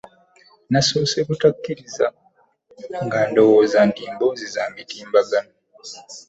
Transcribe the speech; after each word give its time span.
Nnasoose 0.67 1.19
butakkiriza 1.27 2.05
nga 3.05 3.19
ndowooza 3.29 3.79
nti 3.89 4.03
mboozi 4.13 4.45
za 4.55 4.63
mitimbagano 4.73 5.51